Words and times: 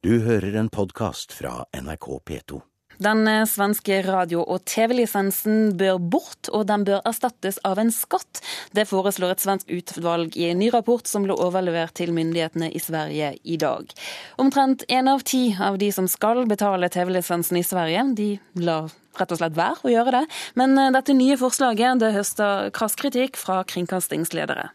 Du 0.00 0.14
hører 0.24 0.54
en 0.56 0.68
podkast 0.72 1.34
fra 1.36 1.66
NRK 1.76 2.06
P2. 2.24 2.60
Den 3.04 3.18
eh, 3.28 3.42
svenske 3.44 3.98
radio- 4.06 4.46
og 4.48 4.62
TV-lisensen 4.64 5.74
bør 5.76 5.98
bort, 6.00 6.48
og 6.48 6.64
den 6.70 6.86
bør 6.88 7.02
erstattes 7.04 7.58
av 7.68 7.76
en 7.82 7.92
skatt. 7.92 8.40
Det 8.72 8.86
foreslår 8.88 9.34
et 9.34 9.44
svensk 9.44 9.68
utvalg 9.68 10.40
i 10.40 10.46
en 10.48 10.62
ny 10.62 10.70
rapport 10.72 11.04
som 11.04 11.28
ble 11.28 11.36
overlevert 11.36 11.92
til 12.00 12.14
myndighetene 12.16 12.70
i 12.72 12.80
Sverige 12.80 13.34
i 13.44 13.60
dag. 13.60 13.92
Omtrent 14.40 14.88
én 14.88 15.12
av 15.12 15.20
ti 15.20 15.50
av 15.60 15.76
de 15.76 15.92
som 15.92 16.08
skal 16.08 16.46
betale 16.48 16.88
TV-lisensen 16.88 17.60
i 17.60 17.66
Sverige, 17.68 18.08
de 18.16 18.32
lar 18.56 18.88
rett 19.20 19.36
og 19.36 19.44
slett 19.44 19.60
være 19.60 19.84
å 19.84 19.96
gjøre 19.98 20.16
det. 20.16 20.26
Men 20.56 20.80
eh, 20.80 20.92
dette 20.96 21.20
nye 21.20 21.36
forslaget 21.36 22.00
det 22.00 22.14
høster 22.16 22.72
krass 22.72 22.96
kritikk 22.96 23.36
fra 23.36 23.60
kringkastingsledere. 23.68 24.70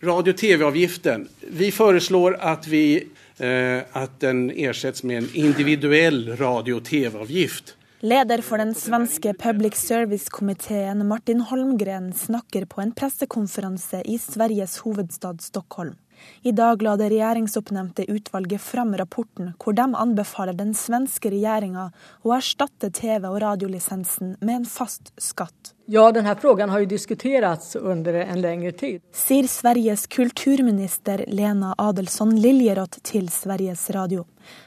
Radio- 0.00 0.32
og 0.32 0.38
TV-avgiften. 0.40 1.28
Vi 1.52 1.68
foreslår 1.76 2.40
at 2.40 2.64
vi 2.64 3.10
at 3.40 4.20
den 4.20 4.50
ersettes 4.50 5.02
med 5.02 5.22
en 5.22 5.28
individuell 5.34 6.36
radio- 6.36 6.76
og 6.76 6.84
TV-avgift. 6.84 7.74
Leder 8.00 8.40
for 8.40 8.56
den 8.56 8.70
svenske 8.72 9.34
public 9.36 9.76
service-komiteen 9.76 11.02
Martin 11.08 11.42
Holmgren 11.44 12.12
snakker 12.16 12.64
på 12.64 12.80
en 12.80 12.94
pressekonferanse 12.96 14.00
i 14.08 14.16
Sveriges 14.16 14.78
hovedstad 14.84 15.42
Stockholm. 15.44 15.98
I 16.42 16.52
dag 16.52 16.82
la 16.82 16.96
det 16.96 17.10
regjeringsoppnevnte 17.12 18.06
utvalget 18.10 18.60
fram 18.60 18.94
rapporten 18.96 19.52
hvor 19.60 19.76
de 19.76 19.88
anbefaler 19.94 20.56
den 20.56 20.72
svenske 20.74 21.32
regjeringa 21.32 21.90
å 22.24 22.32
erstatte 22.36 22.90
TV- 22.90 23.28
og 23.28 23.40
radiolisensen 23.42 24.36
med 24.40 24.62
en 24.62 24.66
fast 24.68 25.12
skatt. 25.20 25.74
Ja, 25.90 26.04
denne 26.14 26.36
frågan 26.38 26.70
har 26.70 26.84
jo 26.84 26.86
diskuterats 26.86 27.76
under 27.76 28.14
en 28.14 28.40
lengre 28.40 28.70
tid. 28.72 29.00
Sier 29.12 29.48
Sveriges 29.50 30.06
kulturminister 30.06 31.24
Lena 31.26 31.72
Adelsson 31.78 32.36
Liljeroth 32.38 33.00
til 33.02 33.26
Sveriges 33.28 33.88
Radio. 33.90 34.22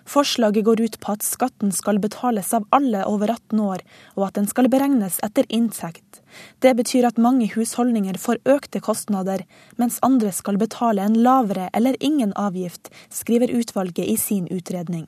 Forslaget 0.05 0.65
går 0.67 0.81
ut 0.83 0.99
på 0.99 1.15
at 1.15 1.23
skatten 1.23 1.71
skal 1.71 2.01
betales 2.03 2.51
av 2.53 2.67
alle 2.75 3.05
over 3.07 3.31
18 3.31 3.63
år, 3.63 3.85
og 4.17 4.27
at 4.27 4.35
den 4.41 4.51
skal 4.51 4.67
beregnes 4.73 5.21
etter 5.23 5.47
inntekt. 5.47 6.22
Det 6.59 6.73
betyr 6.77 7.07
at 7.09 7.21
mange 7.21 7.49
husholdninger 7.55 8.17
får 8.21 8.41
økte 8.49 8.81
kostnader, 8.83 9.45
mens 9.77 9.99
andre 10.05 10.31
skal 10.31 10.59
betale 10.61 11.05
en 11.05 11.19
lavere 11.25 11.69
eller 11.73 11.97
ingen 11.99 12.33
avgift, 12.39 12.91
skriver 13.09 13.53
utvalget 13.53 14.05
i 14.07 14.17
sin 14.17 14.47
utredning. 14.51 15.07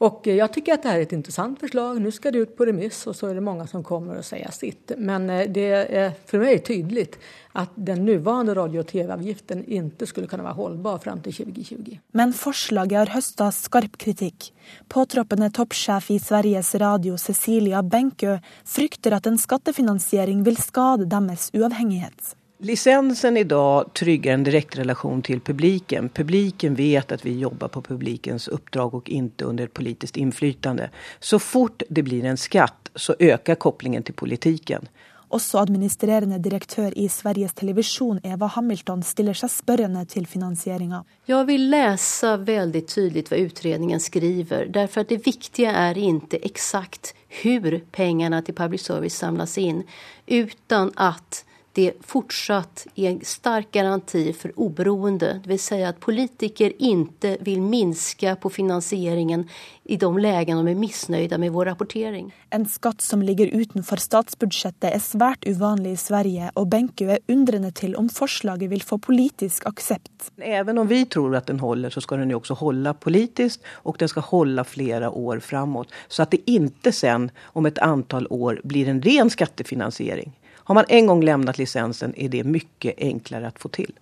Och 0.00 0.26
jag 0.26 0.52
tycker 0.52 0.74
att 0.74 0.82
det 0.82 0.88
här 0.88 0.98
är 0.98 1.02
ett 1.02 1.12
intressant 1.12 1.60
förslag. 1.60 2.00
Nu 2.00 2.10
ska 2.10 2.30
det 2.30 2.38
ut 2.38 2.56
på 2.56 2.64
remiss 2.64 3.06
och 3.06 3.16
så 3.16 3.26
är 3.26 3.34
det 3.34 3.40
många 3.40 3.66
som 3.66 3.84
kommer 3.84 4.16
att 4.16 4.26
säga 4.26 4.50
sitt. 4.50 4.92
Men 4.96 5.30
eh, 5.30 5.50
det 5.50 5.70
är 5.96 6.12
för 6.26 6.38
mig 6.38 6.58
tydligt 6.58 7.18
att 7.52 7.70
den 7.74 8.04
nuvarande 8.04 8.54
radio- 8.54 8.80
och 8.80 8.86
tv-avgiften 8.86 9.64
inte 9.64 10.06
skulle 10.06 10.26
kunna 10.26 10.42
vara 10.42 10.52
hållbar 10.52 10.98
fram 10.98 11.20
till 11.20 11.34
2020. 11.34 11.98
Men 12.12 12.32
forslaget 12.32 12.98
har 12.98 13.14
høstet 13.14 13.54
skarp 13.54 13.98
kritikk. 13.98 14.52
Påtroppende 14.88 15.50
toppsjef 15.50 16.10
i 16.10 16.18
Sveriges 16.18 16.74
Radio, 16.74 17.18
Cecilia 17.18 17.82
Benkø, 17.82 18.38
frykter 18.64 19.20
at 19.20 19.26
en 19.26 19.38
skattefinansiering 19.38 20.44
vil 20.48 20.56
skade 20.56 21.12
deres 21.12 21.50
uavhengighet. 21.52 22.39
Lisensen 22.62 23.36
idag 23.36 23.94
trygger 23.94 24.34
en 24.34 24.44
direktrelation 24.44 25.22
till 25.22 25.40
publiken. 25.40 26.08
Publiken 26.08 26.74
vet 26.74 27.12
att 27.12 27.26
vi 27.26 27.38
jobbar 27.38 27.68
på 27.68 27.82
publikens 27.82 28.48
uppdrag 28.48 28.94
och 28.94 29.08
inte 29.08 29.44
under 29.44 29.66
politisk 29.66 29.90
politiskt 29.90 30.16
inflytande. 30.16 30.90
Så 31.20 31.38
fort 31.38 31.82
det 31.88 32.02
blir 32.02 32.24
en 32.24 32.36
skatt 32.36 32.90
så 32.94 33.14
ökar 33.18 33.54
kopplingen 33.54 34.02
till 34.02 34.14
politiken. 34.14 34.88
Også 35.28 35.58
administrerende 35.58 36.38
direktør 36.38 36.92
i 36.98 37.08
Sveriges 37.08 37.54
Televisjon, 37.54 38.20
Eva 38.22 38.46
Hamilton, 38.46 39.02
stiller 39.02 39.34
seg 39.34 39.50
spørrende 39.50 40.04
til 40.04 40.26
finansieringa. 40.26 41.04
Jeg 41.30 41.46
vil 41.46 41.68
lese 41.70 42.36
veldig 42.44 42.82
tydelig 42.86 43.28
hva 43.30 43.38
utredningen 43.40 44.00
skriver. 44.00 44.66
Derfor 44.74 45.00
at 45.06 45.08
det 45.08 45.22
viktige 45.26 45.70
er 45.70 45.96
ikke 45.96 46.42
eksakt 46.44 47.14
hvordan 47.42 47.86
pengene 47.92 48.42
til 48.42 48.54
public 48.54 48.84
service 48.84 49.16
samles 49.16 49.56
inn, 49.58 49.84
uten 50.26 50.90
at 50.98 51.44
det 51.72 51.92
fortsatt 52.02 52.86
er 52.96 53.12
en 53.12 53.20
sterk 53.24 53.70
garanti 53.72 54.24
for 54.34 54.50
oberoende. 54.58 55.36
Det 55.42 55.50
vil 55.52 55.60
si 55.62 55.78
at 55.86 56.00
politikere 56.02 56.74
ikke 56.74 57.36
vil 57.46 57.62
minske 57.62 58.34
på 58.42 58.50
finansieringen 58.50 59.44
i 59.90 59.98
de 59.98 60.08
legene 60.22 60.64
de 60.66 60.72
er 60.74 60.78
misnøyde 60.78 61.38
med 61.38 61.52
vår 61.54 61.70
rapportering. 61.70 62.32
En 62.54 62.66
skatt 62.66 63.02
som 63.02 63.22
ligger 63.22 63.52
utenfor 63.54 64.02
statsbudsjettet 64.02 64.88
er 64.90 65.02
svært 65.02 65.46
uvanlig 65.46 65.94
i 65.94 66.00
Sverige, 66.02 66.50
og 66.58 66.68
Benku 66.72 67.06
er 67.06 67.22
undrende 67.30 67.70
til 67.74 67.94
om 67.98 68.10
forslaget 68.10 68.70
vil 68.70 68.82
få 68.86 68.98
politisk 69.02 69.66
aksept. 69.70 70.32
Even 70.42 70.78
om 70.82 70.90
vi 70.90 71.04
tror 71.06 71.38
at 71.38 71.50
den 71.50 71.62
holder, 71.62 71.94
så 71.94 72.02
skal 72.02 72.24
den 72.24 72.34
jo 72.34 72.42
også 72.42 72.58
holde 72.58 72.94
politisk, 72.98 73.62
og 73.86 73.98
den 74.02 74.10
skal 74.10 74.26
holde 74.26 74.66
flere 74.66 75.10
år 75.10 75.42
framover. 75.42 75.90
Så 76.08 76.26
at 76.26 76.34
det 76.34 76.42
ikke 76.50 76.92
sen 76.94 77.30
om 77.54 77.66
et 77.66 77.78
antall 77.82 78.26
år 78.30 78.62
blir 78.66 78.90
en 78.90 79.02
ren 79.06 79.30
skattefinansiering. 79.30 80.34
Har 80.64 80.74
man 80.74 80.88
en 80.88 81.06
gang 81.06 81.24
lämnat 81.24 81.58
lisensen 81.58 82.14
er 82.16 82.28
det 82.32 82.44
mye 82.46 82.94
enklere 82.96 83.52
å 83.52 83.60
få 83.60 83.72
til. 83.74 83.92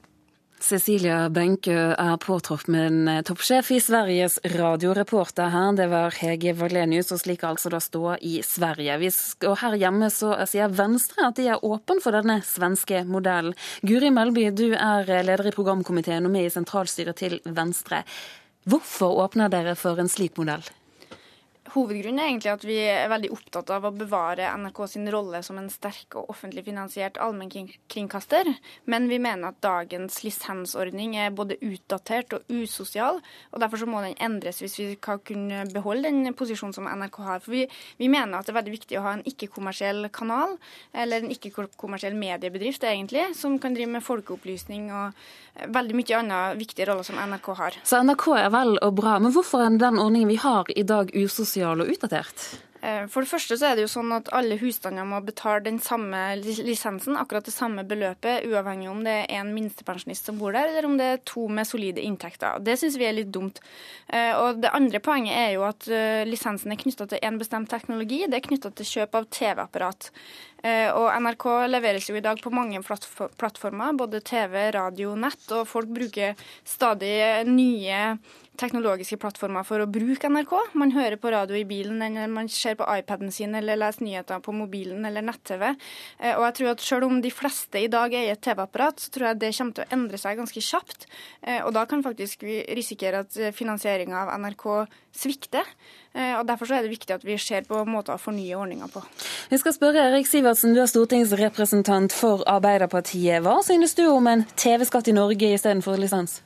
Cecilia 0.58 1.28
Benkø 1.30 1.76
er 1.94 2.16
påtropp 2.18 2.66
med 2.66 2.86
en 2.88 3.08
eh, 3.08 3.20
toppsjef 3.22 3.68
i 3.70 3.78
Sveriges 3.82 4.40
radioreporter 4.56 5.52
her. 5.54 5.76
Det 5.78 5.86
var 5.92 6.16
Hege 6.18 6.54
Valenius, 6.58 7.12
og 7.14 7.20
slik 7.22 7.44
altså 7.46 7.70
da 7.70 7.78
stå 7.82 8.16
i 8.26 8.40
Sverige. 8.42 8.96
og 9.46 9.54
her 9.60 9.76
hjemme 9.78 10.10
så 10.10 10.34
sier 10.50 10.74
Venstre 10.74 11.28
at 11.28 11.38
de 11.38 11.46
er 11.52 11.64
åpen 11.64 12.02
for 12.02 12.16
denne 12.16 12.40
svenske 12.42 13.04
modellen. 13.06 13.54
Guri 13.86 14.10
Melby, 14.10 14.48
du 14.50 14.72
er 14.74 15.06
leder 15.06 15.46
i 15.46 15.54
programkomiteen 15.54 16.26
og 16.26 16.34
med 16.34 16.48
i 16.48 16.50
sentralstyret 16.50 17.22
til 17.22 17.38
Venstre. 17.44 18.02
Hvorfor 18.66 19.22
åpner 19.22 19.48
dere 19.48 19.78
for 19.78 20.00
en 20.02 20.10
slik 20.10 20.36
modell? 20.42 20.66
Hovedgrunnen 21.74 22.20
er 22.22 22.30
egentlig 22.30 22.50
at 22.52 22.64
vi 22.64 22.76
er 22.88 23.10
veldig 23.10 23.30
opptatt 23.34 23.70
av 23.74 23.86
å 23.88 23.92
bevare 23.94 24.48
NRK 24.60 24.78
sin 24.92 25.08
rolle 25.12 25.40
som 25.44 25.58
en 25.60 25.68
sterk 25.72 26.16
og 26.16 26.30
offentlig 26.32 26.64
finansiert 26.66 27.18
allmennkringkaster, 27.20 28.50
men 28.88 29.08
vi 29.10 29.18
mener 29.20 29.50
at 29.50 29.60
dagens 29.64 30.20
lisensordning 30.24 31.16
er 31.20 31.34
både 31.36 31.58
utdatert 31.64 32.36
og 32.38 32.52
usosial, 32.52 33.20
og 33.52 33.60
derfor 33.62 33.82
så 33.82 33.88
må 33.90 34.02
den 34.04 34.16
endres 34.24 34.62
hvis 34.62 34.78
vi 34.80 34.88
skal 34.94 35.20
kunne 35.26 35.64
beholde 35.74 36.08
den 36.08 36.36
posisjonen 36.38 36.76
som 36.76 36.88
NRK 36.88 37.20
har. 37.26 37.42
For 37.44 37.56
vi, 37.56 37.66
vi 38.00 38.08
mener 38.12 38.38
at 38.38 38.48
det 38.48 38.54
er 38.54 38.60
veldig 38.60 38.76
viktig 38.76 39.00
å 39.00 39.04
ha 39.04 39.16
en 39.18 39.26
ikke-kommersiell 39.28 40.08
kanal, 40.14 40.56
eller 40.96 41.26
en 41.26 41.34
ikke-kommersiell 41.34 42.16
mediebedrift 42.18 42.86
egentlig, 42.88 43.28
som 43.36 43.58
kan 43.60 43.76
drive 43.76 43.92
med 43.98 44.06
folkeopplysning 44.06 44.88
og 44.94 45.68
veldig 45.74 45.96
mye 45.98 46.18
annet 46.22 46.58
viktige 46.60 46.86
roller 46.88 47.06
som 47.06 47.18
NRK 47.18 47.48
har. 47.58 47.78
Så 47.88 48.00
NRK 48.06 48.26
er 48.38 48.50
vel 48.54 48.76
og 48.78 48.94
bra, 48.96 49.18
men 49.22 49.34
hvorfor 49.34 49.64
er 49.64 49.78
den 49.78 49.98
ordningen 50.00 50.30
vi 50.30 50.40
har 50.40 50.70
i 50.72 50.86
dag 50.86 51.10
usosial? 51.12 51.57
Usosial 51.58 51.82
og 51.82 51.92
utdatert? 51.92 52.48
Eh, 52.80 53.06
for 53.10 53.24
det 53.24 53.30
første 53.32 53.56
så 53.58 53.66
er 53.68 53.76
det 53.76 53.82
jo 53.82 53.90
sånn 53.90 54.12
at 54.14 54.28
alle 54.34 54.58
husstander 54.60 55.06
må 55.06 55.18
betale 55.26 55.64
den 55.64 55.80
samme 55.82 56.36
lisensen, 56.38 57.16
akkurat 57.18 57.46
det 57.48 57.54
samme 57.54 57.82
beløpet, 57.82 58.46
uavhengig 58.46 58.90
om 58.90 59.02
det 59.02 59.16
er 59.24 59.40
en 59.40 59.50
minstepensjonist 59.54 60.30
som 60.30 60.38
bor 60.38 60.54
der, 60.54 60.70
eller 60.70 60.86
om 60.86 60.94
det 60.98 61.08
er 61.10 61.24
to 61.26 61.48
med 61.50 61.66
solide 61.66 62.04
inntekter. 62.04 62.62
Det 62.62 62.78
syns 62.78 62.98
vi 63.00 63.08
er 63.08 63.16
litt 63.18 63.32
dumt. 63.34 63.58
Eh, 64.06 64.30
og 64.38 64.62
Det 64.62 64.70
andre 64.74 65.00
poenget 65.02 65.34
er 65.34 65.52
jo 65.56 65.66
at 65.66 65.88
eh, 65.90 66.22
lisensen 66.28 66.72
er 66.72 66.78
knytta 66.78 67.08
til 67.10 67.22
en 67.22 67.40
bestemt 67.40 67.70
teknologi. 67.70 68.24
Det 68.28 68.38
er 68.38 68.46
knytta 68.46 68.70
til 68.70 68.92
kjøp 68.94 69.18
av 69.18 69.26
TV-apparat. 69.26 70.12
Og 70.58 71.06
NRK 71.22 71.44
leveres 71.70 72.08
jo 72.10 72.16
i 72.18 72.22
dag 72.24 72.40
på 72.42 72.50
mange 72.50 72.80
plattformer, 72.82 73.94
både 73.94 74.18
TV, 74.26 74.56
radio, 74.74 75.14
nett, 75.14 75.44
og 75.54 75.68
folk 75.70 75.92
bruker 75.94 76.34
stadig 76.66 77.46
nye 77.46 78.00
teknologiske 78.58 79.18
plattformer 79.20 79.66
for 79.66 79.82
å 79.82 79.88
bruke 79.90 80.30
NRK. 80.30 80.54
Man 80.78 80.92
hører 80.94 81.18
på 81.20 81.30
radio 81.32 81.56
i 81.58 81.66
bilen, 81.68 82.00
eller 82.04 82.30
man 82.32 82.50
ser 82.52 82.78
på 82.78 82.86
iPaden 82.98 83.32
sin, 83.34 83.54
eller 83.58 83.78
leser 83.78 84.04
nyheter 84.06 84.42
på 84.44 84.54
mobilen 84.56 85.06
eller 85.08 85.24
nett-TV. 85.26 85.64
Eh, 85.70 86.34
og 86.34 86.46
jeg 86.48 86.56
tror 86.58 86.72
at 86.72 86.84
selv 86.84 87.08
om 87.08 87.20
de 87.24 87.32
fleste 87.34 87.82
i 87.82 87.90
dag 87.92 88.14
eier 88.14 88.34
et 88.34 88.42
TV-apparat, 88.44 89.04
så 89.04 89.14
tror 89.14 89.30
jeg 89.30 89.42
det 89.42 89.52
kommer 89.58 89.78
til 89.78 89.86
å 89.86 89.98
endre 89.98 90.20
seg 90.20 90.40
ganske 90.40 90.64
kjapt. 90.70 91.08
Eh, 91.42 91.60
og 91.62 91.72
da 91.76 91.84
kan 91.90 92.04
faktisk 92.06 92.44
vi 92.46 92.60
risikere 92.78 93.24
at 93.24 93.38
finansieringa 93.56 94.24
av 94.24 94.34
NRK 94.42 94.66
svikter. 95.18 95.66
Eh, 96.14 96.34
og 96.38 96.46
Derfor 96.48 96.68
så 96.68 96.78
er 96.78 96.86
det 96.86 96.92
viktig 96.92 97.14
at 97.14 97.24
vi 97.26 97.36
ser 97.40 97.66
på 97.68 97.80
måter 97.88 98.16
å 98.16 98.20
fornye 98.20 98.56
ordninga 98.58 98.88
på. 98.92 99.02
Vi 99.52 99.58
skal 99.60 99.74
spørre 99.76 100.08
Erik 100.08 100.28
Sivertsen, 100.48 100.72
du 100.72 100.80
er 100.80 100.88
stortingsrepresentant 100.88 102.14
for 102.16 102.40
Arbeiderpartiet. 102.48 103.42
Hva 103.44 103.58
synes 103.60 103.92
du 103.98 104.06
om 104.08 104.30
en 104.30 104.46
TV-skatt 104.56 105.10
i 105.10 105.12
Norge 105.12 105.50
istedenfor 105.52 106.00
lisens? 106.00 106.38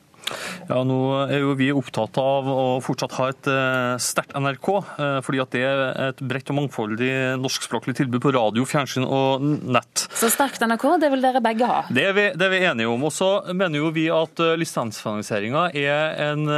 Ja, 0.69 0.81
nå 0.87 0.99
er 1.27 1.43
jo 1.43 1.55
vi 1.59 1.69
opptatt 1.75 2.17
av 2.21 2.49
å 2.49 2.65
fortsatt 2.85 3.17
ha 3.19 3.29
et 3.33 3.49
uh, 3.51 3.99
sterkt 4.03 4.35
NRK, 4.39 4.69
uh, 4.71 5.19
fordi 5.25 5.41
at 5.43 5.55
det 5.55 5.63
er 5.67 5.83
et 6.09 6.23
bredt 6.23 6.53
og 6.53 6.59
mangfoldig 6.61 7.11
norskspråklig 7.43 7.97
tilbud 7.99 8.23
på 8.25 8.33
radio, 8.37 8.65
fjernsyn 8.69 9.07
og 9.07 9.43
nett. 9.43 10.07
Så 10.17 10.31
sterkt 10.33 10.63
NRK, 10.65 10.87
det 11.03 11.11
vil 11.13 11.25
dere 11.25 11.43
begge 11.45 11.69
ha? 11.69 11.83
Det 11.93 12.07
er 12.11 12.17
vi, 12.17 12.27
det 12.39 12.47
er 12.47 12.55
vi 12.55 12.63
enige 12.71 12.93
om. 12.93 13.07
Og 13.09 13.15
så 13.15 13.31
mener 13.51 13.83
jo 13.83 13.91
vi 13.95 14.07
at 14.15 14.43
uh, 14.43 14.55
lisensfinansieringa 14.61 15.69
er 15.79 16.23
en 16.23 16.49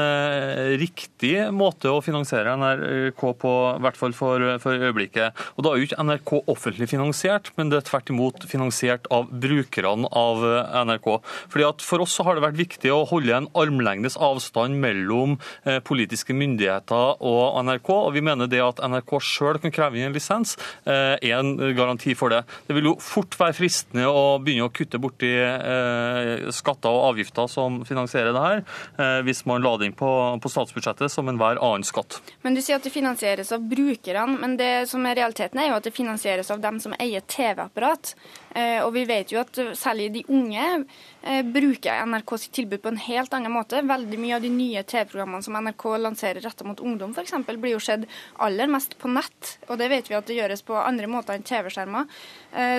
riktig 0.78 1.34
måte 1.54 1.90
å 1.90 2.00
finansiere 2.04 2.54
NRK 2.58 3.22
på, 3.40 3.52
i 3.74 3.82
hvert 3.84 3.98
fall 3.98 4.14
for, 4.16 4.42
for 4.62 4.86
øyeblikket. 4.88 5.44
Og 5.56 5.64
da 5.64 5.72
er 5.72 5.80
jo 5.80 5.88
ikke 5.88 6.04
NRK 6.04 6.32
offentlig 6.52 6.88
finansiert, 6.90 7.50
men 7.58 7.70
det 7.72 7.80
er 7.80 7.88
tvert 7.88 8.12
imot 8.12 8.46
finansiert 8.50 9.08
av 9.14 9.30
brukerne 9.30 10.10
av 10.10 10.44
NRK. 10.88 11.08
Fordi 11.52 11.68
at 11.68 11.84
For 11.84 12.02
oss 12.04 12.14
så 12.16 12.26
har 12.26 12.36
det 12.36 12.44
vært 12.44 12.60
viktig 12.60 12.92
å 12.92 13.04
holde 13.08 13.36
en 13.36 13.48
armlengdes 13.58 14.16
avstand 14.20 14.78
mellom 14.82 15.36
eh, 15.64 15.80
politiske 15.84 16.34
myndigheter 16.36 17.22
og 17.24 17.58
NRK. 17.64 17.90
og 17.90 18.12
Vi 18.16 18.22
mener 18.24 18.50
det 18.50 18.62
at 18.64 18.82
NRK 18.84 19.16
sjøl 19.22 19.60
kan 19.62 19.74
kreve 19.74 19.98
inn 19.98 20.08
en 20.08 20.16
lisens, 20.16 20.56
eh, 20.86 21.16
er 21.16 21.38
en 21.38 21.56
garanti 21.76 22.14
for 22.18 22.34
det. 22.34 22.42
Det 22.68 22.76
vil 22.76 22.90
jo 22.90 22.96
fort 23.02 23.36
være 23.38 23.56
fristende 23.56 24.06
å 24.08 24.38
begynne 24.42 24.68
å 24.68 24.74
kutte 24.74 25.00
borti 25.00 25.32
skatter 26.54 26.92
og 26.92 27.14
avgifter 27.14 27.48
som 27.50 27.80
finansierer 27.86 28.34
det 28.34 28.42
her, 28.44 28.60
hvis 29.26 29.42
man 29.48 29.62
la 29.64 29.74
det 29.78 29.88
inn 29.88 29.96
på, 29.96 30.08
statsbudsjettet 30.44 31.10
som 31.10 31.28
enhver 31.30 31.58
annen 31.62 31.86
skatt. 31.86 32.20
Men 32.44 32.54
Du 32.54 32.60
sier 32.62 32.78
at 32.78 32.86
det 32.86 32.92
finansieres 32.94 33.50
av 33.54 33.64
brukerne, 33.66 34.38
men 34.38 34.56
det 34.60 34.88
som 34.90 35.04
er 35.06 35.18
realiteten 35.18 35.60
er 35.60 35.70
jo 35.70 35.78
at 35.78 35.88
det 35.88 35.94
finansieres 35.96 36.50
av 36.54 36.62
dem 36.62 36.78
som 36.82 36.94
eier 37.00 37.24
TV-apparat. 37.26 38.14
Og 38.84 38.92
vi 38.94 39.02
vet 39.08 39.32
jo 39.34 39.40
at 39.42 39.58
særlig 39.74 40.12
de 40.14 40.22
unge 40.30 40.84
Eh, 41.24 41.42
bruker 41.42 42.06
NRK 42.06 42.38
sitt 42.38 42.52
tilbud 42.52 42.82
på 42.84 42.90
en 42.92 42.98
helt 43.00 43.32
annen 43.32 43.43
måte. 43.52 43.80
Veldig 43.84 44.18
mye 44.20 44.36
av 44.36 44.44
de 44.44 44.50
nye 44.52 44.82
TV-programmene 44.86 45.44
som 45.44 45.56
NRK 45.58 45.84
lanserer 46.00 46.44
retta 46.44 46.66
mot 46.66 46.80
ungdom 46.80 47.14
f.eks., 47.14 47.34
blir 47.54 47.74
jo 47.74 47.82
sett 47.82 48.06
aller 48.42 48.70
mest 48.70 48.96
på 49.00 49.10
nett. 49.12 49.56
Og 49.68 49.78
det 49.80 49.90
vet 49.92 50.10
vi 50.10 50.16
at 50.18 50.28
det 50.28 50.38
gjøres 50.38 50.64
på 50.66 50.76
andre 50.78 51.08
måter 51.10 51.36
enn 51.36 51.46
TV-skjermer. 51.46 52.08
Eh, 52.54 52.78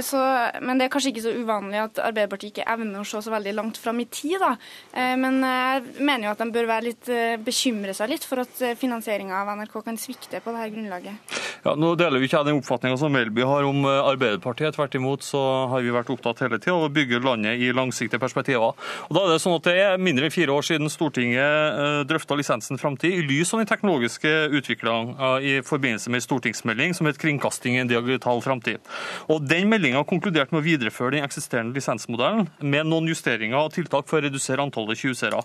men 0.65 0.79
det 0.79 0.87
er 0.87 0.93
kanskje 0.93 1.11
ikke 1.13 1.25
så 1.25 1.35
uvanlig 1.35 1.81
at 1.81 2.01
Arbeiderpartiet 2.05 2.55
ikke 2.55 2.67
evner 2.75 3.01
å 3.01 3.07
se 3.07 3.21
så 3.25 3.33
veldig 3.33 3.55
langt 3.57 3.79
fram 3.81 4.01
i 4.03 4.07
tid. 4.09 4.37
da. 4.41 4.55
Eh, 4.93 5.15
men 5.19 5.41
jeg 5.43 5.85
mener 5.99 6.29
jo 6.29 6.33
at 6.35 6.43
de 6.43 6.49
bør 6.55 6.73
litt, 6.85 7.11
bekymre 7.45 7.93
seg 7.95 8.11
litt 8.11 8.25
for 8.25 8.41
at 8.43 8.61
finansieringa 8.79 9.41
av 9.41 9.53
NRK 9.59 9.79
kan 9.85 9.99
svikte 9.99 10.41
på 10.43 10.53
dette 10.55 10.71
grunnlaget. 10.73 11.35
Ja, 11.65 11.73
nå 11.79 11.93
deler 11.97 12.21
vi 12.21 12.27
ikke 12.29 12.43
den 12.45 12.59
oppfatninga 12.59 12.97
som 13.01 13.13
Melby 13.13 13.45
har 13.45 13.65
om 13.65 13.85
Arbeiderpartiet. 13.85 14.75
Tvert 14.75 14.97
imot 14.97 15.25
så 15.25 15.41
har 15.71 15.85
vi 15.85 15.93
vært 15.93 16.11
opptatt 16.13 16.43
hele 16.45 16.59
tida 16.61 16.75
av 16.75 16.87
å 16.87 16.93
bygge 16.93 17.21
landet 17.23 17.61
i 17.61 17.71
langsiktige 17.75 18.21
perspektiver. 18.21 18.75
Og 19.09 19.17
da 19.17 19.23
er 19.23 19.35
Det 19.35 19.41
sånn 19.43 19.57
at 19.57 19.67
det 19.67 19.75
er 19.81 20.01
mindre 20.01 20.27
enn 20.27 20.33
fire 20.33 20.54
år 20.55 20.65
siden 20.65 20.91
Stortinget 20.91 21.41
eh, 21.41 22.01
drøfta 22.07 22.37
lisensens 22.37 22.81
framtid 22.81 23.13
i 23.13 23.23
lys 23.25 23.53
av 23.53 23.61
den 23.61 23.69
teknologiske 23.69 24.31
utviklinga 24.55 25.31
i 25.43 25.57
forbindelse 25.65 26.11
med 26.11 26.21
en 26.21 26.25
stortingsmelding 26.25 26.95
som 26.95 27.07
het 27.09 27.19
'Kringkasting 27.19 27.75
i 27.75 27.83
en 27.83 27.91
digital 27.91 28.41
framtid'. 28.41 28.83
Og 29.29 29.47
Den 29.47 29.69
meldinga 29.69 30.03
konkluderte 30.03 30.53
med 30.53 30.61
å 30.61 30.65
videreføre 30.65 31.15
den 31.15 31.23
eksisterende 31.23 31.75
lisensmodellen 31.75 32.49
med 32.61 32.85
noen 32.85 33.07
justeringer 33.07 33.57
og 33.57 33.73
tiltak 33.73 34.07
for 34.07 34.19
å 34.19 34.25
redusere 34.25 34.61
antallet 34.61 34.97
20-seere. 34.97 35.41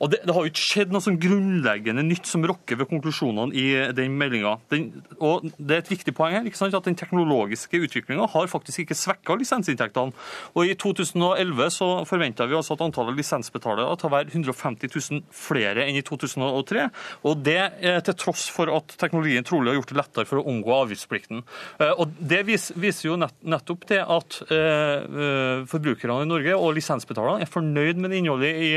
Og 0.00 0.10
det, 0.10 0.22
det, 0.24 0.34
har 0.34 0.42
jo 0.42 0.50
ikke 0.50 0.68
skjedd 0.68 0.92
noe 0.92 1.04
sånn 1.04 1.20
grunnleggende 1.20 2.02
nytt 2.02 2.26
som 2.26 2.44
rokker 2.44 2.78
ved 2.80 2.88
konklusjonene 2.90 3.54
i 3.54 3.92
den 3.92 4.16
meldinga. 4.18 4.58
Og 5.20 5.48
det 5.58 5.76
er 5.76 5.82
et 5.82 5.92
viktig 5.92 6.14
poeng 6.14 6.36
her, 6.36 6.46
ikke 6.46 6.60
sant, 6.60 6.74
at 6.74 6.88
den 6.88 6.98
teknologiske 6.98 7.80
utviklinga 7.86 8.28
har 8.32 8.50
faktisk 8.50 8.84
ikke 8.84 8.98
svekka 8.98 9.36
lisensinntektene. 9.38 10.12
Og 10.54 10.68
I 10.68 10.76
2011 10.78 11.70
så 11.76 11.90
forventa 12.08 12.46
vi 12.48 12.58
altså 12.58 12.76
at 12.76 12.84
antallet 12.86 13.18
lisensbetalere 13.18 13.96
til 13.98 14.08
å 14.08 14.14
være 14.16 14.32
150 14.52 14.92
000 14.92 15.26
flere 15.34 15.86
enn 15.88 15.98
i 15.98 16.04
2003. 16.06 16.88
Og 17.28 17.42
det 17.44 17.60
til 18.06 18.16
tross 18.18 18.46
for 18.52 18.70
at 18.72 18.94
teknologien 19.00 19.46
trolig 19.46 19.72
har 19.72 19.80
gjort 19.80 19.92
det 19.92 19.98
lettere 19.98 20.28
for 20.28 20.40
å 20.40 20.46
omgå 20.52 20.74
avgiftsplikten. 20.82 21.42
Eh, 21.78 21.92
og 21.96 22.12
Det 22.18 22.42
viser 22.46 23.08
jo 23.08 23.18
nettopp 23.18 23.86
det 23.90 24.00
at 24.02 24.38
eh, 24.52 25.02
eh, 25.02 25.64
forbrukerne 25.70 26.22
i 26.24 26.28
Norge 26.28 26.56
og 26.56 26.74
lisensbetalerne 26.76 27.44
er 27.44 27.50
fornøyd 27.50 28.00
med 28.00 28.12
det 28.12 28.20
innholdet 28.22 28.52
i 28.52 28.70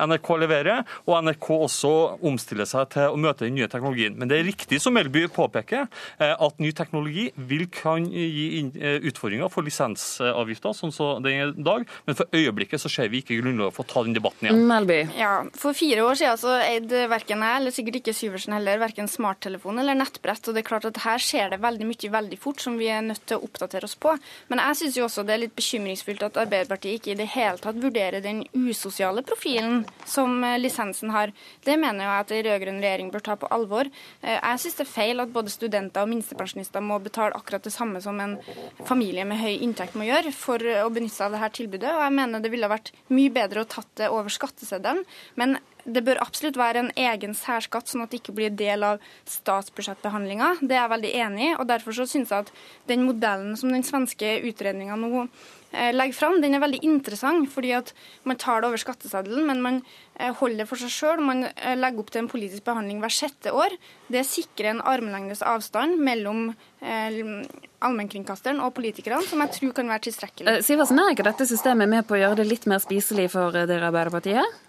NRK 0.00 0.30
leverer, 0.42 0.84
og 1.06 1.18
NRK 1.26 1.48
også 1.56 1.92
omstiller 2.26 2.68
seg 2.68 2.90
til 2.94 3.14
å 3.14 3.20
møte 3.20 3.46
den 3.46 3.56
nye 3.58 3.70
teknologien. 3.70 4.16
Men 4.18 4.30
det 4.30 4.40
er 4.40 4.48
riktig 4.48 4.80
som 4.82 4.94
Melby 4.96 5.26
påpeker, 5.32 5.88
at 6.20 6.62
ny 6.62 6.70
teknologi 6.76 7.28
vil 7.50 7.66
kan 7.72 8.04
gi 8.10 8.62
utfordringer 9.08 9.50
for 9.52 9.66
lisensavgifter, 9.66 10.74
sånn 10.76 10.94
som 10.94 11.22
den 11.24 11.36
er 11.36 11.52
i 11.52 11.64
dag. 11.66 11.86
Men 12.06 12.18
for 12.18 12.36
øyeblikket 12.36 12.82
så 12.82 12.90
ser 12.92 13.10
vi 13.12 13.22
ikke 13.22 13.38
grunnlag 13.40 13.74
for 13.76 13.86
å 13.86 13.90
ta 13.90 14.04
den 14.06 14.16
debatten 14.16 14.48
igjen. 14.48 14.64
Melby. 14.70 15.00
Ja, 15.18 15.44
For 15.54 15.74
fire 15.74 16.04
år 16.06 16.18
siden 16.18 16.38
så 16.38 16.52
eide 16.62 17.06
verken 17.10 17.42
jeg 17.42 17.58
eller 17.58 17.74
sikkert 17.74 17.98
ikke 18.00 18.14
Syversen 18.14 18.54
heller 18.54 18.80
verken 18.80 19.08
smarttelefon 19.10 19.80
eller 19.82 19.96
nettbrett. 19.98 20.46
og 20.48 20.54
det 20.54 20.62
er 20.62 20.68
klart 20.68 20.86
at 20.88 21.00
Her 21.04 21.18
skjer 21.18 21.50
det 21.50 21.60
veldig 21.62 21.86
mye 21.88 22.10
veldig 22.12 22.38
fort 22.38 22.60
som 22.60 22.78
vi 22.78 22.88
er 22.88 23.02
nødt 23.02 23.24
til 23.26 23.38
å 23.38 23.44
oppdatere 23.46 23.84
oss 23.84 23.96
på. 23.96 24.16
Men 24.48 24.62
jeg 24.62 24.78
syns 24.80 24.98
også 24.98 25.24
det 25.26 25.34
er 25.34 25.42
litt 25.44 25.56
bekymringsfullt 25.56 26.22
at 26.22 26.38
Arbeiderpartiet 26.44 27.00
ikke 27.00 27.12
i 27.14 27.18
det 27.18 27.28
hele 27.34 27.58
tatt 27.58 27.80
vurderer 27.80 28.22
den 28.24 28.44
usosiale 28.54 29.22
profilen 29.26 29.84
som 30.06 30.44
eh, 30.44 30.58
lisensen 30.60 31.10
har. 31.14 31.32
Det 31.64 31.76
mener 31.80 32.04
jeg 32.04 32.24
at 32.24 32.34
en 32.36 32.44
rød-grønn 32.48 32.82
regjering 32.84 33.10
bør 33.10 33.26
ta 33.26 33.36
på 33.40 33.50
alvor. 33.50 33.90
Eh, 34.22 34.38
jeg 34.38 34.64
syns 34.64 34.78
det 34.80 34.86
er 34.86 34.92
feil 34.92 35.24
at 35.24 35.34
både 35.34 35.52
studenter 35.52 36.06
og 36.06 36.12
minstepensjonister 36.12 36.84
må 36.84 37.00
betale 37.02 37.36
akkurat 37.36 37.66
det 37.66 37.74
samme 37.74 38.02
som 38.04 38.20
en 38.20 38.38
familie 38.86 39.26
med 39.26 39.42
høy 39.42 39.58
inntekt 39.58 39.98
må 39.98 40.06
gjøre 40.08 40.32
for 40.36 40.62
å 40.84 40.88
benytte 40.92 41.18
seg 41.18 41.30
av 41.30 41.38
dette 41.38 41.60
tilbudet. 41.60 41.90
Og 41.92 42.04
jeg 42.06 42.16
mener 42.20 42.42
det 42.42 42.52
ville 42.52 42.70
vært 42.70 42.92
mye 43.10 43.32
bedre 43.34 43.64
å 43.64 43.70
tatt 43.70 43.90
det 44.00 44.10
over 44.12 44.32
skatteseddelen. 44.32 44.99
Men 45.40 45.58
det 45.84 46.02
bør 46.04 46.20
absolutt 46.22 46.58
være 46.60 46.84
en 46.84 46.90
egen 46.98 47.34
særskatt, 47.36 47.88
sånn 47.88 48.04
at 48.04 48.12
det 48.12 48.20
ikke 48.20 48.34
blir 48.36 48.52
del 48.56 48.84
av 48.86 49.00
statsbudsjettbehandlinga. 49.28 50.56
Det 50.60 50.76
er 50.76 50.82
jeg 50.82 50.92
veldig 50.94 51.14
enig 51.24 51.46
i. 51.46 51.54
og 51.56 51.68
Derfor 51.70 51.96
så 51.96 52.06
synes 52.10 52.32
jeg 52.32 52.46
at 52.46 52.52
den 52.90 53.06
modellen 53.06 53.56
som 53.58 53.72
den 53.72 53.86
svenske 53.86 54.36
utredninga 54.48 54.98
nå 55.00 55.24
eh, 55.24 55.90
legger 55.94 56.16
fram, 56.16 56.40
den 56.42 56.56
er 56.56 56.64
veldig 56.64 56.82
interessant. 56.86 57.48
fordi 57.50 57.72
at 57.76 57.94
man 58.24 58.36
tar 58.36 58.60
det 58.60 58.70
over 58.70 58.82
skatteseddelen, 58.82 59.46
men 59.46 59.62
man 59.62 59.80
eh, 60.18 60.32
holder 60.34 60.64
det 60.64 60.68
for 60.68 60.80
seg 60.82 60.92
sjøl. 60.94 61.24
Man 61.24 61.46
eh, 61.48 61.76
legger 61.78 62.04
opp 62.04 62.12
til 62.12 62.24
en 62.24 62.32
politisk 62.32 62.66
behandling 62.66 63.00
hver 63.00 63.14
sjette 63.14 63.54
år. 63.54 63.76
Det 64.12 64.26
sikrer 64.26 64.74
en 64.74 64.84
armlengdes 64.84 65.42
avstand 65.46 65.98
mellom 66.00 66.50
allmennkringkasteren 66.80 68.60
og 68.64 68.72
politikerne, 68.76 69.20
som 69.28 69.42
jeg 69.44 69.52
tror 69.56 69.74
kan 69.76 69.90
være 69.92 70.06
tilstrekkelig. 70.06 70.54
Sivertsen, 70.64 71.00
er 71.00 71.12
ikke 71.12 71.26
dette 71.26 71.46
systemet 71.48 71.90
med 71.92 72.06
på 72.08 72.16
å 72.16 72.20
gjøre 72.22 72.38
det 72.40 72.46
litt 72.48 72.64
mer 72.70 72.80
spiselig 72.80 73.26
for 73.34 73.52
dere 73.52 73.90
Arbeiderpartiet? 73.90 74.60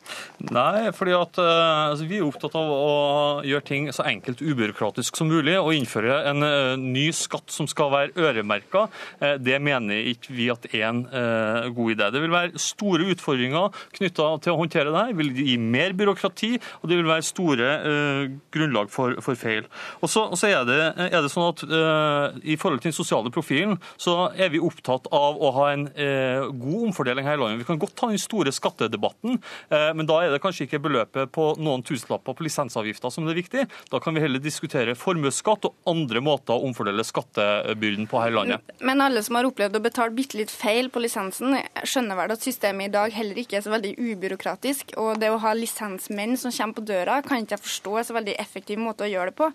Nei, 0.52 0.90
fordi 0.96 1.14
at 1.16 1.38
altså, 1.42 2.06
vi 2.10 2.18
er 2.18 2.26
opptatt 2.26 2.56
av 2.58 2.70
å 2.74 2.94
gjøre 3.46 3.66
ting 3.68 3.90
så 3.94 4.06
enkelt 4.10 4.42
ubyråkratisk 4.42 5.18
som 5.18 5.30
mulig. 5.32 5.58
Å 5.60 5.74
innføre 5.76 6.18
en 6.32 6.46
uh, 6.46 6.74
ny 6.80 7.08
skatt 7.16 7.54
som 7.54 7.68
skal 7.70 7.92
være 7.94 8.16
øremerka, 8.20 8.88
uh, 9.22 9.36
det 9.42 9.60
mener 9.64 10.10
ikke 10.12 10.36
vi 10.36 10.50
at 10.54 10.68
er 10.72 10.88
en 10.90 11.04
god 11.76 11.94
idé. 11.94 12.08
Det 12.14 12.22
vil 12.24 12.34
være 12.34 12.62
store 12.62 13.08
utfordringer 13.14 13.82
knytta 13.98 14.28
til 14.44 14.54
å 14.54 14.60
håndtere 14.60 14.92
det 14.92 15.02
her. 15.02 15.12
Det 15.12 15.20
vil 15.20 15.44
gi 15.52 15.58
mer 15.62 15.96
byråkrati, 15.98 16.52
og 16.82 16.90
det 16.90 16.98
vil 17.00 17.10
være 17.10 17.26
store 17.28 17.70
grunnlag 18.54 18.92
for, 18.94 19.18
for, 19.24 19.38
feil. 19.40 19.68
Og 20.02 20.12
så, 20.12 20.26
er, 20.48 20.70
er, 21.06 21.18
det, 21.22 21.32
sånn 21.32 21.50
at 21.50 21.64
i 22.44 22.58
forhold 22.60 22.82
til 22.82 22.92
den 22.92 22.98
sosiale 22.98 23.32
profilen, 23.34 23.78
så 24.02 24.32
er 24.36 24.52
vi 24.54 24.62
opptatt 24.64 25.10
av 25.14 25.40
å 25.42 25.52
ha 25.58 25.68
en 25.74 25.88
god 25.92 26.88
omfordeling 26.90 27.28
her 27.28 27.38
i 27.38 27.42
landet. 27.42 27.62
Vi 27.64 27.70
kan 27.70 27.82
godt 27.82 27.98
ta 28.00 28.12
den 28.12 28.22
store 28.22 28.54
skattedebatten. 28.56 29.40
men 29.98 30.01
men 30.02 30.10
da 30.10 30.18
er 30.26 30.32
det 30.34 30.42
kanskje 30.42 30.66
ikke 30.66 30.82
beløpet 30.82 31.30
på 31.36 31.52
noen 31.62 31.84
tusenlapper 31.86 32.34
på 32.34 32.46
lisensavgifter 32.48 33.12
som 33.14 33.28
er 33.30 33.38
viktig. 33.38 33.68
Da 33.92 34.00
kan 34.02 34.16
vi 34.18 34.24
heller 34.24 34.42
diskutere 34.42 34.96
formuesskatt 34.98 35.68
og 35.70 35.76
andre 35.92 36.24
måter 36.26 36.56
å 36.56 36.66
omfordele 36.66 37.06
skattebyrden 37.06 38.08
på 38.10 38.18
her 38.18 38.34
i 38.34 38.36
landet. 38.40 38.72
Men 38.82 39.04
alle 39.06 39.22
som 39.22 39.38
har 39.38 39.46
opplevd 39.46 39.78
å 39.78 39.84
betale 39.84 40.16
bitte 40.18 40.40
litt 40.40 40.50
feil 40.50 40.90
på 40.90 41.04
lisensen, 41.04 41.54
skjønner 41.86 42.18
vel 42.18 42.34
at 42.34 42.48
systemet 42.48 42.90
i 42.90 42.94
dag 42.96 43.14
heller 43.14 43.44
ikke 43.44 43.60
er 43.60 43.66
så 43.68 43.76
veldig 43.76 43.94
ubyråkratisk. 44.00 44.96
Og 45.04 45.22
det 45.22 45.30
å 45.30 45.38
ha 45.44 45.54
lisensmenn 45.58 46.34
som 46.42 46.56
kommer 46.56 46.80
på 46.80 46.88
døra, 46.90 47.20
kan 47.22 47.46
ikke 47.46 47.60
jeg 47.60 47.66
forstå 47.68 47.94
er 48.00 48.10
så 48.10 48.18
veldig 48.18 48.36
effektiv 48.42 48.82
måte 48.82 49.06
å 49.06 49.12
gjøre 49.12 49.30
det 49.30 49.38
på. 49.38 49.52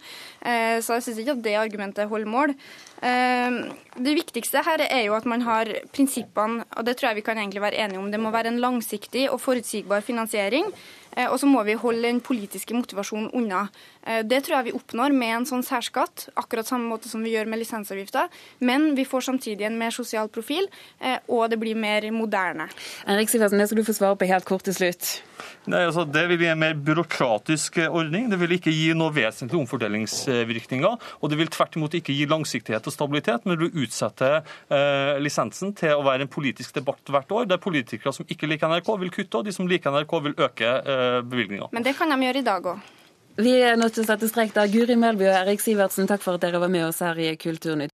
Eh, 0.46 0.76
så 0.78 1.00
jeg 1.00 1.08
syns 1.08 1.22
ikke 1.24 1.34
at 1.34 1.42
det 1.48 1.56
argumentet 1.58 2.12
holder 2.12 2.30
mål. 2.30 2.54
Eh, 3.02 3.58
det 3.98 4.16
viktigste 4.20 4.62
her 4.62 4.86
er 4.86 5.08
jo 5.08 5.18
at 5.18 5.26
man 5.26 5.42
har 5.42 5.74
prinsippene, 5.90 6.62
og 6.76 6.86
det 6.86 6.98
tror 7.00 7.10
jeg 7.10 7.22
vi 7.24 7.26
kan 7.26 7.42
egentlig 7.42 7.66
være 7.66 7.82
enige 7.82 7.98
om. 7.98 8.12
Det 8.14 8.22
må 8.22 8.30
være 8.30 8.54
en 8.54 8.62
langsiktig 8.62 9.26
og 9.32 9.40
forutsigbar 9.42 10.06
finansiering 10.06 10.25
finansiering. 10.26 10.72
Eh, 11.16 11.28
og 11.30 11.40
så 11.40 11.48
må 11.48 11.62
vi 11.66 11.76
holde 11.80 12.04
den 12.04 12.20
politiske 12.24 12.76
motivasjonen 12.76 13.30
unna. 13.36 13.66
Eh, 14.04 14.22
det 14.26 14.42
tror 14.44 14.58
jeg 14.58 14.68
vi 14.68 14.76
oppnår 14.76 15.14
med 15.16 15.34
en 15.38 15.48
sånn 15.48 15.64
særskatt, 15.66 16.28
akkurat 16.36 16.68
samme 16.68 16.88
måte 16.90 17.10
som 17.10 17.24
vi 17.24 17.32
gjør 17.34 17.48
med 17.50 17.62
lisensavgifter. 17.62 18.28
Men 18.60 18.92
vi 18.98 19.06
får 19.08 19.26
samtidig 19.30 19.66
en 19.68 19.78
mer 19.80 19.94
sosial 19.96 20.28
profil, 20.32 20.68
eh, 21.00 21.18
og 21.28 21.48
det 21.50 21.60
blir 21.62 21.78
mer 21.78 22.04
moderne. 22.12 22.68
Henrik 23.06 23.32
Sivertsen, 23.32 23.58
det 23.58 23.70
skal 23.70 23.80
du 23.80 23.88
få 23.88 23.96
svare 23.96 24.20
på 24.20 24.28
helt 24.28 24.44
kort 24.48 24.66
til 24.68 24.76
slutt. 24.76 25.22
Nei, 25.66 25.82
altså, 25.84 26.04
Det 26.06 26.28
vil 26.30 26.40
gi 26.40 26.50
en 26.52 26.58
mer 26.58 26.74
byråkratisk 26.74 27.78
ordning. 27.88 28.30
Det 28.30 28.38
vil 28.40 28.54
ikke 28.56 28.72
gi 28.72 28.92
noe 28.96 29.12
vesentlige 29.12 29.60
omfordelingsvirkninger. 29.64 31.00
Og 31.20 31.30
det 31.30 31.38
vil 31.40 31.50
tvert 31.52 31.76
imot 31.76 31.96
ikke 31.98 32.14
gi 32.14 32.28
langsiktighet 32.30 32.86
og 32.86 32.94
stabilitet, 32.94 33.44
men 33.44 33.58
du 33.58 33.66
utsetter 33.68 34.42
eh, 34.70 35.18
lisensen 35.20 35.74
til 35.76 35.96
å 35.96 36.04
være 36.06 36.26
en 36.26 36.32
politisk 36.32 36.78
debatt 36.78 37.02
hvert 37.10 37.32
år, 37.32 37.48
der 37.50 37.62
politikere 37.62 38.14
som 38.14 38.28
ikke 38.28 38.48
liker 38.48 38.70
NRK, 38.70 38.92
vil 39.02 39.12
kutte, 39.12 39.40
og 39.40 39.48
de 39.48 39.54
som 39.54 39.68
liker 39.68 39.92
NRK, 39.92 40.14
vil 40.28 40.38
øke 40.46 40.70
eh, 40.80 41.05
bevilgninger. 41.26 41.72
Men 41.72 41.86
det 41.86 41.96
kan 41.98 42.12
de 42.12 42.18
gjøre 42.26 42.42
i 42.42 42.46
dag 42.46 42.70
òg. 42.72 42.92
Vi 43.36 43.52
er 43.60 43.76
nødt 43.76 43.92
til 43.92 44.06
å 44.06 44.08
sette 44.08 44.30
strek 44.30 44.54
der. 44.56 44.70
Guri 44.72 44.96
Melby 44.96 45.26
og 45.28 45.34
Erik 45.42 45.60
Sivertsen, 45.60 46.08
takk 46.08 46.22
for 46.24 46.38
at 46.38 46.44
dere 46.46 46.62
var 46.62 46.72
med 46.72 46.86
oss 46.86 47.02
her 47.04 47.18
i 47.20 47.34
Kulturnytt. 47.36 47.92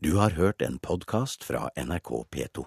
Du 0.00 0.14
har 0.16 0.36
hørt 0.38 0.62
en 0.62 0.78
podkast 0.78 1.44
fra 1.44 1.68
NRK 1.76 2.12
P2. 2.32 2.64